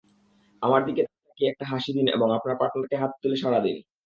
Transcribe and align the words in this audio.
আমার 0.61 0.81
দিকে 0.87 1.01
তাকিয়ে 1.17 1.49
একটা 1.49 1.65
হাসি 1.71 1.91
দিন 1.93 2.07
এবং 2.15 2.27
আপনার 2.37 2.55
পার্টনারকে 2.59 2.95
হাত 2.97 3.11
তুলে 3.21 3.37
সাড়া 3.37 3.59
দিন। 3.59 3.77